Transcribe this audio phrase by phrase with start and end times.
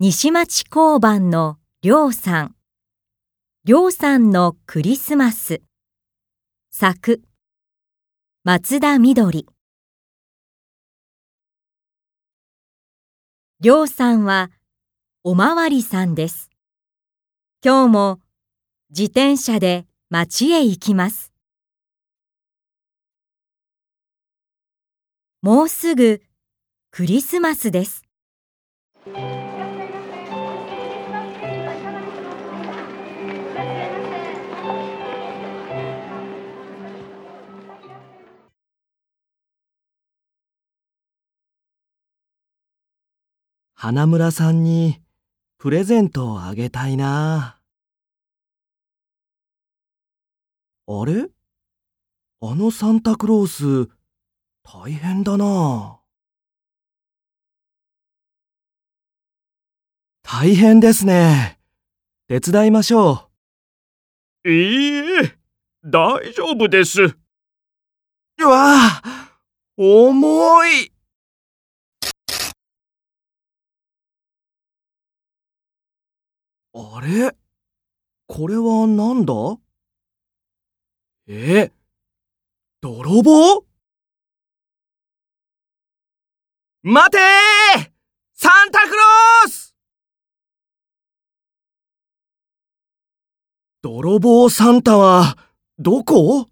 [0.00, 2.56] 西町交番のりょうさん。
[3.64, 5.62] りょうさんのクリスマス。
[6.72, 7.22] 作。
[8.42, 9.46] 松田みどり。
[13.60, 14.50] りょうさんは
[15.22, 16.50] おまわりさんです。
[17.64, 18.20] 今日も
[18.90, 21.32] 自転車で町へ行きます。
[25.40, 26.20] もうすぐ
[26.90, 28.02] クリスマスです。
[43.74, 45.00] 花村さんに
[45.58, 47.60] プレゼントをあげたいな。
[50.86, 51.28] あれ？
[52.40, 53.90] あのサンタクロース、
[54.62, 55.98] 大変だな。
[60.22, 61.58] 大変ですね。
[62.28, 63.30] 手伝いましょ
[64.46, 64.52] いい
[65.24, 65.38] え、
[65.84, 67.02] 大丈夫です。
[67.02, 67.18] う。
[68.38, 69.30] うわあ
[69.76, 70.93] 重い
[76.76, 77.36] あれ？
[78.26, 79.32] これはなんだ？
[81.28, 81.70] え？
[82.80, 83.64] 泥棒？
[86.82, 87.90] 待てー！
[88.34, 89.76] サンタクロース！
[93.80, 95.38] 泥棒サンタは
[95.78, 96.48] どこ？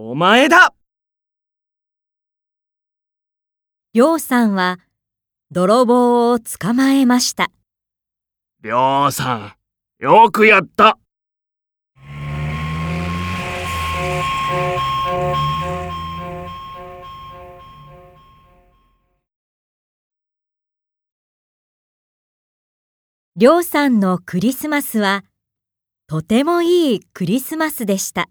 [0.00, 0.74] お前だ
[3.92, 4.78] りょうさんは
[5.50, 7.50] 泥棒を捕まえました。
[8.62, 9.52] りょうさん、
[9.98, 10.98] よくやった。
[23.34, 25.24] りょうさんのクリスマスは
[26.06, 28.28] とてもいいクリスマスでした。